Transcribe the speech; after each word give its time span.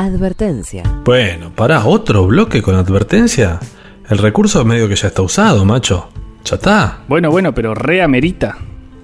Advertencia. 0.00 0.82
Bueno, 1.04 1.52
pará, 1.54 1.84
otro 1.84 2.26
bloque 2.26 2.62
con 2.62 2.74
advertencia. 2.74 3.60
El 4.08 4.16
recurso 4.16 4.64
medio 4.64 4.88
que 4.88 4.96
ya 4.96 5.08
está 5.08 5.20
usado, 5.20 5.62
macho. 5.66 6.08
Ya 6.42 6.56
está. 6.56 7.00
Bueno, 7.06 7.30
bueno, 7.30 7.52
pero 7.52 7.74
re 7.74 8.00
amerita. 8.00 8.56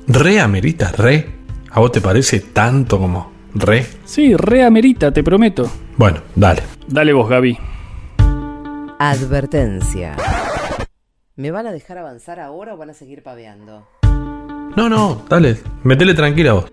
Re 0.09 0.41
amerita, 0.41 0.93
re. 0.93 1.35
¿A 1.71 1.81
vos 1.81 1.93
te 1.93 2.01
parece 2.01 2.41
tanto 2.41 2.99
como 2.99 3.31
re? 3.55 3.87
Sí, 4.07 4.35
re 4.37 4.65
amerita, 4.65 5.13
te 5.13 5.23
prometo. 5.23 5.71
Bueno, 5.99 6.21
dale. 6.35 6.63
Dale 6.89 7.13
vos, 7.13 7.29
Gaby. 7.29 7.59
Advertencia. 8.99 10.17
¿Me 11.35 11.51
van 11.51 11.67
a 11.67 11.73
dejar 11.73 11.99
avanzar 11.99 12.41
ahora 12.41 12.73
o 12.73 12.79
van 12.79 12.89
a 12.89 12.95
seguir 12.95 13.23
paveando? 13.23 13.87
No, 14.75 14.89
no, 14.89 15.27
dale. 15.29 15.59
Metele 15.83 16.15
tranquila 16.15 16.55
vos. 16.55 16.73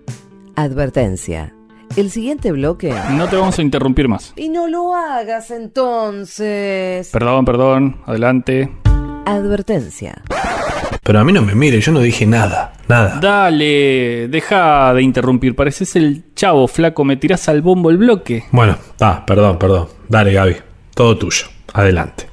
Advertencia. 0.56 1.52
El 1.96 2.10
siguiente 2.10 2.50
bloque. 2.52 2.92
No 3.12 3.28
te 3.28 3.36
vamos 3.36 3.58
a 3.58 3.62
interrumpir 3.62 4.08
más. 4.08 4.32
Y 4.36 4.48
no 4.48 4.66
lo 4.66 4.94
hagas 4.94 5.50
entonces. 5.50 7.08
Perdón, 7.12 7.44
perdón. 7.44 7.96
Adelante. 8.06 8.70
Advertencia. 9.26 10.22
Pero 11.02 11.20
a 11.20 11.24
mí 11.24 11.32
no 11.32 11.42
me 11.42 11.54
mire, 11.54 11.80
yo 11.80 11.92
no 11.92 12.00
dije 12.00 12.26
nada. 12.26 12.72
Nada. 12.88 13.20
Dale, 13.20 14.28
deja 14.28 14.92
de 14.94 15.02
interrumpir. 15.02 15.54
Pareces 15.54 15.96
el 15.96 16.24
chavo, 16.34 16.66
flaco. 16.66 17.04
Me 17.04 17.16
tirás 17.16 17.48
al 17.48 17.62
bombo 17.62 17.90
el 17.90 17.98
bloque. 17.98 18.44
Bueno, 18.50 18.76
ah, 19.00 19.22
perdón, 19.26 19.58
perdón. 19.58 19.88
Dale, 20.08 20.32
Gaby. 20.32 20.56
Todo 20.94 21.16
tuyo. 21.18 21.46
Adelante. 21.72 22.26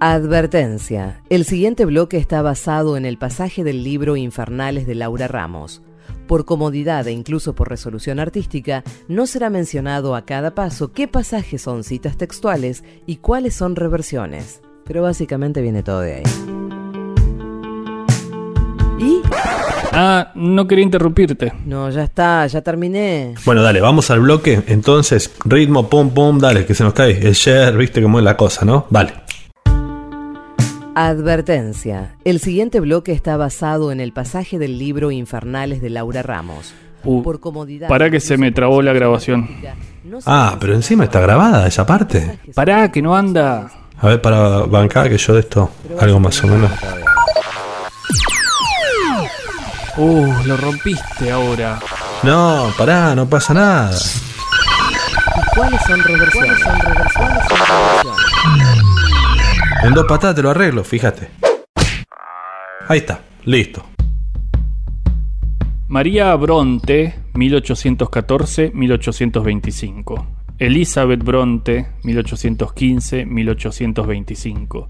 Advertencia. 0.00 1.20
El 1.30 1.44
siguiente 1.44 1.84
bloque 1.84 2.18
está 2.18 2.42
basado 2.42 2.96
en 2.96 3.06
el 3.06 3.18
pasaje 3.18 3.64
del 3.64 3.82
libro 3.84 4.16
Infernales 4.16 4.86
de 4.86 4.94
Laura 4.94 5.28
Ramos. 5.28 5.82
Por 6.26 6.44
comodidad 6.44 7.06
e 7.06 7.12
incluso 7.12 7.54
por 7.54 7.68
resolución 7.68 8.18
artística, 8.18 8.82
no 9.08 9.26
será 9.26 9.48
mencionado 9.48 10.16
a 10.16 10.24
cada 10.24 10.54
paso 10.54 10.92
qué 10.92 11.06
pasajes 11.06 11.62
son 11.62 11.84
citas 11.84 12.16
textuales 12.16 12.82
y 13.06 13.16
cuáles 13.16 13.54
son 13.54 13.76
reversiones. 13.76 14.60
Pero 14.84 15.02
básicamente 15.02 15.62
viene 15.62 15.82
todo 15.82 16.00
de 16.00 16.14
ahí. 16.16 16.22
¿Y? 18.98 19.22
Ah, 19.92 20.32
no 20.34 20.66
quería 20.66 20.84
interrumpirte. 20.84 21.52
No, 21.64 21.90
ya 21.90 22.04
está, 22.04 22.46
ya 22.46 22.60
terminé. 22.60 23.34
Bueno, 23.44 23.62
dale, 23.62 23.80
vamos 23.80 24.10
al 24.10 24.20
bloque. 24.20 24.62
Entonces, 24.66 25.32
ritmo, 25.44 25.88
pum, 25.88 26.10
pum, 26.10 26.38
dale, 26.38 26.66
que 26.66 26.74
se 26.74 26.84
nos 26.84 26.92
cae. 26.92 27.18
El 27.26 27.34
share, 27.34 27.76
viste 27.76 28.02
cómo 28.02 28.18
es 28.18 28.24
la 28.24 28.36
cosa, 28.36 28.64
¿no? 28.64 28.86
Vale. 28.90 29.12
Advertencia. 30.98 32.14
El 32.24 32.40
siguiente 32.40 32.80
bloque 32.80 33.12
está 33.12 33.36
basado 33.36 33.92
en 33.92 34.00
el 34.00 34.14
pasaje 34.14 34.58
del 34.58 34.78
libro 34.78 35.10
Infernales 35.10 35.82
de 35.82 35.90
Laura 35.90 36.22
Ramos. 36.22 36.72
Uh, 37.04 37.22
Por 37.22 37.38
comodidad. 37.38 37.86
pará 37.86 38.08
que 38.10 38.18
se 38.18 38.38
me 38.38 38.50
trabó 38.50 38.80
la 38.80 38.94
grabación. 38.94 39.46
Ah, 40.24 40.56
pero 40.58 40.72
encima 40.74 41.04
está 41.04 41.20
grabada 41.20 41.66
esa 41.66 41.84
parte. 41.84 42.38
Pará, 42.54 42.90
que 42.90 43.02
no 43.02 43.14
anda. 43.14 43.68
A 44.00 44.06
ver, 44.06 44.22
para 44.22 44.60
bancar 44.60 45.10
que 45.10 45.18
yo 45.18 45.34
de 45.34 45.40
esto, 45.40 45.70
algo 46.00 46.18
más 46.18 46.42
o 46.42 46.46
menos. 46.46 46.70
Uh, 49.98 50.32
lo 50.46 50.56
rompiste 50.56 51.30
ahora. 51.30 51.78
No, 52.22 52.72
pará, 52.78 53.14
no 53.14 53.28
pasa 53.28 53.52
nada. 53.52 53.90
¿Cuáles 55.54 55.82
son 55.82 56.02
reversiones? 56.02 56.58
¿Cuáles 56.58 56.62
son 56.62 56.80
reversiones? 56.80 57.44
¿Cuáles 57.48 57.48
son 57.48 57.58
reversiones? 57.68 58.75
En 59.82 59.94
dos 59.94 60.04
patadas 60.06 60.36
te 60.36 60.42
lo 60.42 60.50
arreglo, 60.50 60.84
fíjate. 60.84 61.30
Ahí 62.88 62.98
está, 62.98 63.22
listo. 63.44 63.82
María 65.88 66.34
Bronte, 66.34 67.14
1814-1825. 67.34 70.26
Elizabeth 70.58 71.22
Bronte, 71.22 71.86
1815-1825. 72.02 74.88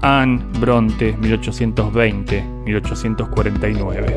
Anne 0.01 0.41
Bronte, 0.59 1.15
1820-1849. 1.17 4.15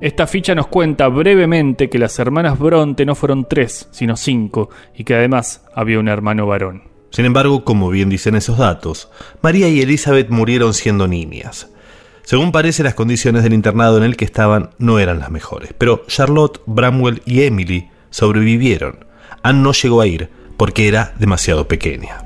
Esta 0.00 0.26
ficha 0.28 0.54
nos 0.54 0.68
cuenta 0.68 1.08
brevemente 1.08 1.90
que 1.90 1.98
las 1.98 2.16
hermanas 2.20 2.56
Bronte 2.58 3.04
no 3.04 3.16
fueron 3.16 3.48
tres, 3.48 3.88
sino 3.90 4.16
cinco, 4.16 4.70
y 4.94 5.02
que 5.02 5.16
además 5.16 5.66
había 5.74 5.98
un 5.98 6.06
hermano 6.06 6.46
varón. 6.46 6.84
Sin 7.10 7.24
embargo, 7.24 7.64
como 7.64 7.90
bien 7.90 8.08
dicen 8.08 8.36
esos 8.36 8.58
datos, 8.58 9.10
María 9.42 9.68
y 9.68 9.80
Elizabeth 9.80 10.30
murieron 10.30 10.74
siendo 10.74 11.08
niñas. 11.08 11.72
Según 12.26 12.50
parece, 12.50 12.82
las 12.82 12.94
condiciones 12.94 13.44
del 13.44 13.54
internado 13.54 13.98
en 13.98 14.02
el 14.02 14.16
que 14.16 14.24
estaban 14.24 14.70
no 14.78 14.98
eran 14.98 15.20
las 15.20 15.30
mejores, 15.30 15.72
pero 15.78 16.02
Charlotte, 16.08 16.60
Bramwell 16.66 17.22
y 17.24 17.42
Emily 17.42 17.88
sobrevivieron. 18.10 19.04
Anne 19.44 19.62
no 19.62 19.70
llegó 19.70 20.00
a 20.00 20.08
ir 20.08 20.28
porque 20.56 20.88
era 20.88 21.14
demasiado 21.20 21.68
pequeña. 21.68 22.18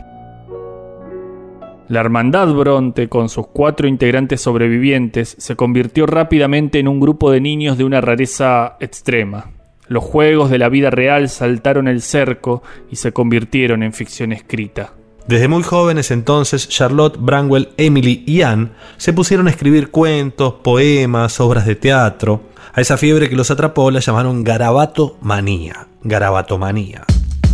La 1.88 2.00
hermandad 2.00 2.48
Bronte, 2.54 3.10
con 3.10 3.28
sus 3.28 3.48
cuatro 3.48 3.86
integrantes 3.86 4.40
sobrevivientes, 4.40 5.36
se 5.38 5.54
convirtió 5.54 6.06
rápidamente 6.06 6.78
en 6.78 6.88
un 6.88 6.98
grupo 6.98 7.30
de 7.30 7.42
niños 7.42 7.76
de 7.76 7.84
una 7.84 8.00
rareza 8.00 8.78
extrema. 8.80 9.50
Los 9.86 10.02
juegos 10.02 10.48
de 10.48 10.56
la 10.56 10.70
vida 10.70 10.88
real 10.88 11.28
saltaron 11.28 11.88
el 11.88 12.00
cerco 12.00 12.62
y 12.90 12.96
se 12.96 13.12
convirtieron 13.12 13.82
en 13.82 13.92
ficción 13.92 14.32
escrita. 14.32 14.94
Desde 15.30 15.46
muy 15.46 15.62
jóvenes 15.62 16.10
entonces, 16.10 16.68
Charlotte, 16.68 17.16
Bramwell, 17.16 17.68
Emily 17.76 18.24
y 18.26 18.42
Anne 18.42 18.70
se 18.96 19.12
pusieron 19.12 19.46
a 19.46 19.50
escribir 19.50 19.92
cuentos, 19.92 20.54
poemas, 20.54 21.38
obras 21.38 21.66
de 21.66 21.76
teatro. 21.76 22.40
A 22.72 22.80
esa 22.80 22.96
fiebre 22.96 23.28
que 23.28 23.36
los 23.36 23.48
atrapó 23.48 23.92
la 23.92 24.00
llamaron 24.00 24.42
garabato 24.42 25.18
manía, 25.20 25.86
garabatomanía, 26.02 27.04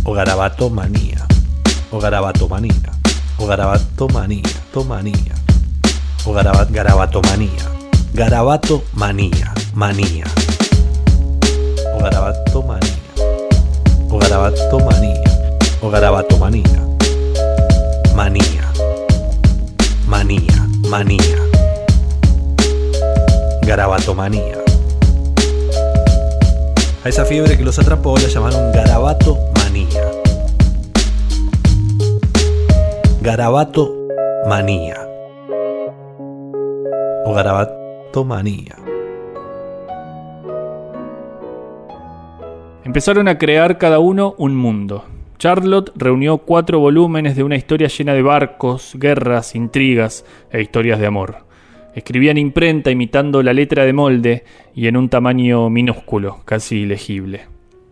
o 0.05 0.13
garabato 0.13 0.71
manía, 0.71 1.23
o 1.91 1.99
garabato 1.99 2.49
manía, 2.49 2.91
o 3.37 3.45
garabato 3.45 4.07
manía, 4.07 4.41
tomanía, 4.73 5.35
o 6.25 6.33
garabat, 6.33 6.71
garabato 6.71 7.21
manía, 7.21 7.51
o 8.11 8.15
garabato 8.15 8.83
manía, 8.95 9.53
o 11.93 11.99
garabato 14.17 14.79
manía, 14.79 15.21
o 15.79 15.89
garabato 15.91 16.39
manía 18.17 18.47
manía, 18.47 18.65
manía, 20.07 20.67
manía, 20.89 21.37
garabatomanía. 23.61 24.57
A 27.03 27.09
esa 27.09 27.25
fiebre 27.25 27.55
que 27.55 27.63
los 27.63 27.77
atrapó 27.77 28.17
la 28.17 28.27
llamaron 28.27 28.71
garabato 28.71 29.37
manía. 29.53 30.01
Garabato 33.21 33.93
manía. 34.49 34.97
O 37.23 37.33
garabato 37.35 38.25
manía. 38.25 38.75
Empezaron 42.83 43.27
a 43.27 43.37
crear 43.37 43.77
cada 43.77 43.99
uno 43.99 44.33
un 44.39 44.55
mundo. 44.55 45.03
Charlotte 45.37 45.91
reunió 45.95 46.39
cuatro 46.39 46.79
volúmenes 46.79 47.35
de 47.35 47.43
una 47.43 47.55
historia 47.55 47.89
llena 47.89 48.13
de 48.13 48.23
barcos, 48.23 48.93
guerras, 48.95 49.55
intrigas 49.55 50.25
e 50.51 50.61
historias 50.61 50.99
de 50.99 51.05
amor. 51.05 51.45
Escribía 51.93 52.31
en 52.31 52.37
imprenta 52.37 52.89
imitando 52.89 53.43
la 53.43 53.53
letra 53.53 53.85
de 53.85 53.93
molde 53.93 54.43
y 54.73 54.87
en 54.87 54.97
un 54.97 55.09
tamaño 55.09 55.69
minúsculo, 55.69 56.41
casi 56.45 56.77
ilegible. 56.81 57.45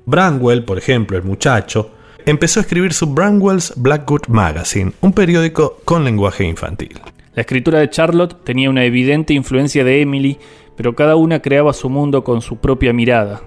Branwell, 0.06 0.64
por 0.64 0.78
ejemplo, 0.78 1.18
el 1.18 1.24
muchacho, 1.24 1.92
empezó 2.25 2.60
a 2.60 2.62
escribir 2.62 2.94
su 2.94 3.08
Branwell's 3.14 3.74
Blackwood 3.75 4.28
Magazine, 4.28 4.92
un 5.02 5.14
periódico 5.14 5.78
con 5.86 6.04
lenguaje 6.04 6.46
infantil. 6.46 7.00
La 7.36 7.42
escritura 7.42 7.80
de 7.80 7.90
Charlotte 7.90 8.44
tenía 8.44 8.70
una 8.70 8.86
evidente 8.86 9.34
influencia 9.34 9.84
de 9.84 10.02
Emily, 10.02 10.38
pero 10.75 10.96
cada 10.96 11.16
una 11.16 11.42
creaba 11.42 11.74
su 11.74 11.90
mundo 11.90 12.24
con 12.24 12.42
su 12.42 12.58
propia 12.58 12.94
mirada. 12.94 13.42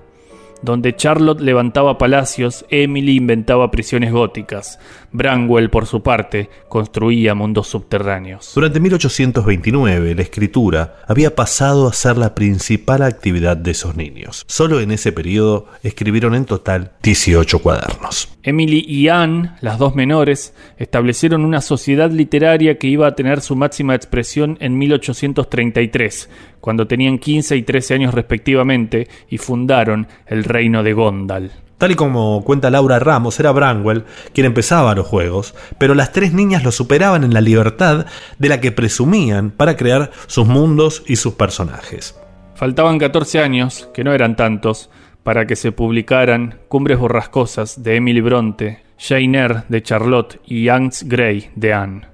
Donde 0.62 0.96
Charlotte 0.96 1.40
levantaba 1.40 1.98
palacios, 1.98 2.64
Emily 2.68 3.16
inventaba 3.16 3.70
prisiones 3.70 4.12
góticas. 4.12 4.78
Branwell, 5.12 5.70
por 5.70 5.86
su 5.86 6.02
parte, 6.02 6.50
construía 6.68 7.34
mundos 7.34 7.68
subterráneos. 7.68 8.52
Durante 8.54 8.80
1829, 8.80 10.14
la 10.14 10.22
escritura 10.22 10.96
había 11.06 11.34
pasado 11.34 11.86
a 11.86 11.92
ser 11.92 12.18
la 12.18 12.34
principal 12.34 13.02
actividad 13.02 13.56
de 13.56 13.70
esos 13.70 13.96
niños. 13.96 14.44
Solo 14.48 14.80
en 14.80 14.90
ese 14.90 15.12
periodo 15.12 15.66
escribieron 15.82 16.34
en 16.34 16.44
total 16.44 16.92
18 17.02 17.60
cuadernos. 17.60 18.28
Emily 18.42 18.84
y 18.86 19.08
Anne, 19.08 19.52
las 19.60 19.78
dos 19.78 19.94
menores, 19.94 20.54
establecieron 20.78 21.44
una 21.44 21.60
sociedad 21.60 22.10
literaria 22.10 22.78
que 22.78 22.86
iba 22.86 23.06
a 23.06 23.14
tener 23.14 23.40
su 23.40 23.56
máxima 23.56 23.94
expresión 23.94 24.56
en 24.60 24.78
1833, 24.78 26.30
cuando 26.60 26.86
tenían 26.86 27.18
15 27.18 27.56
y 27.56 27.62
13 27.62 27.94
años 27.94 28.14
respectivamente 28.14 29.08
y 29.28 29.38
fundaron 29.38 30.08
el 30.26 30.44
reino 30.48 30.82
de 30.82 30.92
Gondal. 30.92 31.52
Tal 31.78 31.92
y 31.92 31.94
como 31.94 32.42
cuenta 32.42 32.70
Laura 32.70 32.98
Ramos, 32.98 33.38
era 33.38 33.52
Branwell 33.52 34.04
quien 34.34 34.46
empezaba 34.46 34.96
los 34.96 35.06
juegos, 35.06 35.54
pero 35.78 35.94
las 35.94 36.12
tres 36.12 36.32
niñas 36.32 36.64
lo 36.64 36.72
superaban 36.72 37.22
en 37.22 37.32
la 37.32 37.40
libertad 37.40 38.06
de 38.38 38.48
la 38.48 38.60
que 38.60 38.72
presumían 38.72 39.50
para 39.50 39.76
crear 39.76 40.10
sus 40.26 40.46
mundos 40.46 41.04
y 41.06 41.16
sus 41.16 41.34
personajes. 41.34 42.18
Faltaban 42.56 42.98
14 42.98 43.38
años, 43.38 43.88
que 43.94 44.02
no 44.02 44.12
eran 44.12 44.34
tantos, 44.34 44.90
para 45.22 45.46
que 45.46 45.54
se 45.54 45.70
publicaran 45.70 46.58
Cumbres 46.66 46.98
Borrascosas 46.98 47.84
de 47.84 47.96
Emily 47.96 48.20
Bronte, 48.20 48.82
Jane 48.98 49.38
Eyre 49.38 49.62
de 49.68 49.82
Charlotte 49.82 50.40
y 50.44 50.68
Hans 50.68 51.04
Gray 51.04 51.50
de 51.54 51.72
Anne. 51.72 52.08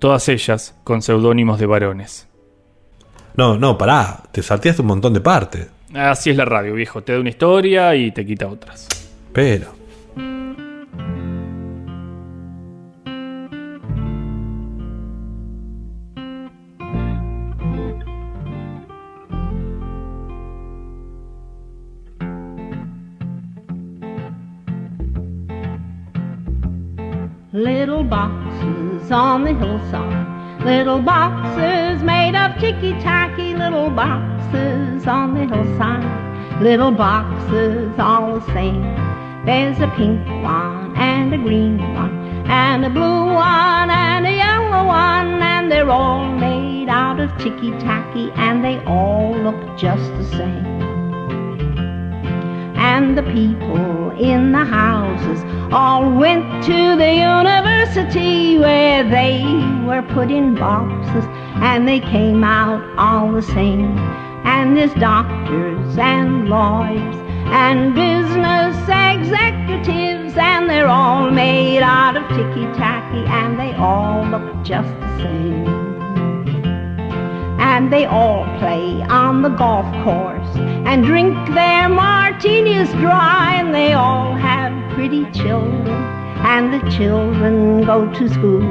Todas 0.00 0.28
ellas 0.28 0.74
con 0.82 1.02
seudónimos 1.02 1.60
de 1.60 1.66
varones. 1.66 2.28
No, 3.36 3.56
no, 3.58 3.78
pará, 3.78 4.22
te 4.32 4.42
salteaste 4.42 4.82
un 4.82 4.88
montón 4.88 5.12
de 5.12 5.20
partes. 5.20 5.68
Así 5.96 6.28
es 6.28 6.36
la 6.36 6.44
radio, 6.44 6.74
viejo. 6.74 7.02
Te 7.02 7.14
da 7.14 7.20
una 7.20 7.30
historia 7.30 7.94
y 7.94 8.10
te 8.10 8.26
quita 8.26 8.48
otras. 8.48 8.86
Pero. 9.32 9.74
Little 27.52 28.04
boxes 28.04 29.10
on 29.10 29.44
the 29.44 29.54
hillside. 29.54 30.35
Little 30.66 31.00
boxes 31.00 32.02
made 32.02 32.34
of 32.34 32.58
ticky-tacky. 32.58 33.54
Little 33.54 33.88
boxes 33.88 35.06
on 35.06 35.34
the 35.34 35.46
hillside. 35.46 36.60
Little 36.60 36.90
boxes 36.90 37.96
all 38.00 38.40
the 38.40 38.52
same. 38.52 38.82
There's 39.46 39.78
a 39.78 39.86
pink 39.96 40.26
one 40.42 40.96
and 40.96 41.32
a 41.32 41.38
green 41.38 41.78
one 41.94 42.46
and 42.48 42.84
a 42.84 42.90
blue 42.90 43.26
one 43.32 43.90
and 43.90 44.26
a 44.26 44.32
yellow 44.32 44.84
one 44.88 45.40
and 45.40 45.70
they're 45.70 45.88
all 45.88 46.32
made 46.32 46.88
out 46.88 47.20
of 47.20 47.30
ticky-tacky 47.38 48.32
and 48.34 48.64
they 48.64 48.82
all 48.86 49.36
look 49.36 49.78
just 49.78 50.10
the 50.16 50.24
same 50.24 50.66
and 52.76 53.16
the 53.16 53.22
people 53.22 54.10
in 54.18 54.50
the 54.52 54.64
houses 54.64 55.42
all 55.72 56.10
went 56.10 56.64
to 56.64 56.96
the 56.96 57.14
university 57.14 58.58
where 58.58 59.04
they 59.04 59.55
were 59.86 60.02
put 60.02 60.30
in 60.30 60.54
boxes 60.56 61.24
and 61.62 61.86
they 61.86 62.00
came 62.00 62.42
out 62.42 62.82
all 62.98 63.32
the 63.32 63.42
same. 63.42 63.96
And 64.44 64.76
there's 64.76 64.92
doctors 64.94 65.96
and 65.98 66.48
lawyers 66.48 67.16
and 67.48 67.94
business 67.94 68.76
executives 68.88 70.34
and 70.36 70.68
they're 70.68 70.88
all 70.88 71.30
made 71.30 71.80
out 71.80 72.16
of 72.16 72.28
ticky-tacky 72.28 73.24
and 73.26 73.58
they 73.58 73.72
all 73.74 74.24
look 74.26 74.64
just 74.64 74.88
the 74.88 75.18
same 75.18 75.66
and 77.60 77.92
they 77.92 78.04
all 78.04 78.44
play 78.58 79.00
on 79.02 79.42
the 79.42 79.48
golf 79.48 79.86
course 80.04 80.56
and 80.86 81.04
drink 81.04 81.34
their 81.54 81.88
martinis 81.88 82.90
dry 82.94 83.54
and 83.54 83.74
they 83.74 83.92
all 83.92 84.34
have 84.34 84.72
pretty 84.94 85.24
children 85.30 86.25
and 86.44 86.72
the 86.72 86.90
children 86.90 87.84
go 87.84 88.12
to 88.12 88.28
school. 88.28 88.62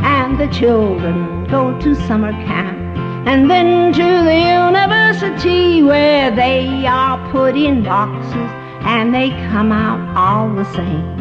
And 0.00 0.38
the 0.38 0.46
children 0.48 1.44
go 1.44 1.78
to 1.80 1.94
summer 2.06 2.32
camp. 2.32 2.78
And 3.26 3.50
then 3.50 3.92
to 3.92 4.02
the 4.02 4.38
university 4.66 5.82
where 5.82 6.30
they 6.30 6.86
are 6.86 7.30
put 7.30 7.56
in 7.56 7.82
boxes. 7.82 8.50
And 8.82 9.14
they 9.14 9.30
come 9.50 9.72
out 9.72 10.00
all 10.16 10.54
the 10.54 10.64
same. 10.74 11.18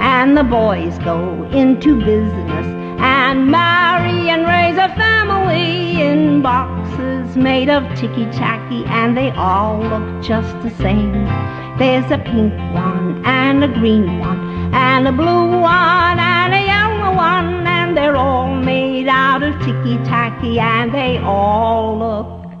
And 0.00 0.36
the 0.36 0.44
boys 0.44 0.98
go 0.98 1.44
into 1.52 1.98
business 2.04 2.83
and 3.34 3.50
marry 3.50 4.30
and 4.30 4.46
raise 4.46 4.78
a 4.78 4.88
family 4.94 6.00
in 6.00 6.40
boxes 6.40 7.36
made 7.36 7.68
of 7.68 7.82
ticky-tacky 7.98 8.84
and 8.86 9.16
they 9.16 9.30
all 9.30 9.80
look 9.80 10.22
just 10.22 10.52
the 10.62 10.70
same. 10.80 11.24
There's 11.76 12.08
a 12.12 12.18
pink 12.18 12.54
one 12.72 13.24
and 13.26 13.64
a 13.64 13.68
green 13.68 14.20
one 14.20 14.72
and 14.72 15.08
a 15.08 15.12
blue 15.12 15.50
one 15.60 16.18
and 16.20 16.54
a 16.54 16.62
yellow 16.64 17.16
one 17.16 17.66
and 17.66 17.96
they're 17.96 18.14
all 18.14 18.54
made 18.54 19.08
out 19.08 19.42
of 19.42 19.52
ticky-tacky 19.64 20.60
and 20.60 20.94
they 20.94 21.18
all 21.18 21.98
look 21.98 22.52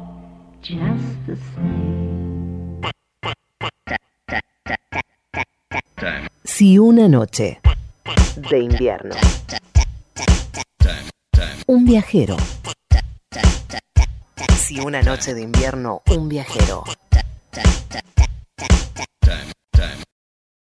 just 0.60 1.26
the 1.28 1.36
same. 1.54 2.82
Si 6.42 6.76
una 6.78 7.06
noche 7.06 7.60
de 8.50 8.58
invierno. 8.58 9.14
Un 11.66 11.84
viajero. 11.84 12.36
Si 14.56 14.78
una 14.80 15.02
noche 15.02 15.34
de 15.34 15.42
invierno, 15.42 16.02
un 16.10 16.28
viajero. 16.28 16.84